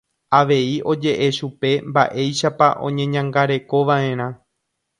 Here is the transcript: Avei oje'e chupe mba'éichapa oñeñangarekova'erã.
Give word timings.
Avei 0.37 0.71
oje'e 0.93 1.27
chupe 1.37 1.69
mba'éichapa 1.91 2.67
oñeñangarekova'erã. 2.89 4.27